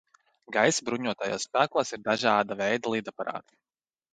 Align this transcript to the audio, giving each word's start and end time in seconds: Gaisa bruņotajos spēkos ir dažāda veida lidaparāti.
Gaisa 0.55 0.85
bruņotajos 0.87 1.45
spēkos 1.47 1.95
ir 1.99 2.03
dažāda 2.09 2.59
veida 2.63 2.95
lidaparāti. 2.95 3.63